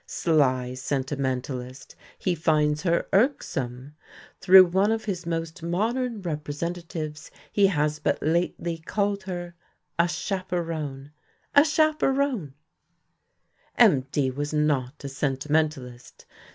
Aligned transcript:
Sly 0.07 0.73
sentimentalist 0.73 1.95
he 2.17 2.33
finds 2.33 2.81
her 2.81 3.07
irksome. 3.13 3.93
Through 4.39 4.65
one 4.65 4.91
of 4.91 5.05
his 5.05 5.27
most 5.27 5.61
modern 5.61 6.23
representatives 6.23 7.29
he 7.51 7.67
has 7.67 7.99
but 7.99 8.19
lately 8.19 8.79
called 8.79 9.21
her 9.25 9.53
a 9.99 10.07
"chaperon." 10.07 11.11
A 11.53 11.63
chaperon! 11.63 12.55
MD 13.77 14.33
was 14.35 14.51
not 14.51 15.03
a 15.03 15.07
sentimentalist. 15.07 16.25